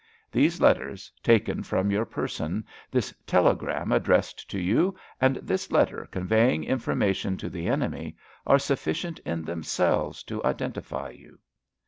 "These 0.31 0.59
letters, 0.59 1.11
taken 1.21 1.61
from 1.61 1.91
your 1.91 2.05
person, 2.05 2.65
this 2.89 3.13
telegram 3.27 3.91
addressed 3.91 4.49
to 4.49 4.59
you, 4.59 4.97
and 5.21 5.35
this 5.35 5.71
letter 5.71 6.07
conveying 6.09 6.63
information 6.63 7.37
to 7.37 7.49
the 7.51 7.67
enemy, 7.67 8.17
are 8.47 8.57
sufficient 8.57 9.19
in 9.27 9.43
themselves 9.43 10.23
to 10.23 10.43
identify 10.43 11.11
you." 11.11 11.37